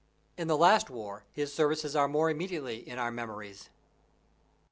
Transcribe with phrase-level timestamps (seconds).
[0.35, 3.69] In the last war, his services are more immediately in our memories.